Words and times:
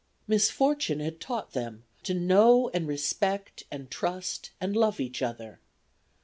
"Misfortune 0.25 0.99
had 0.99 1.19
taught 1.21 1.51
them 1.53 1.83
to 2.01 2.15
know 2.15 2.71
and 2.73 2.87
respect 2.87 3.65
and 3.69 3.91
trust 3.91 4.49
and 4.59 4.75
love 4.75 4.99
each 4.99 5.21
other. 5.21 5.59